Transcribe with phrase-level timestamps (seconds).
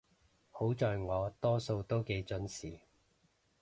[0.49, 2.79] 好在我多數都幾準時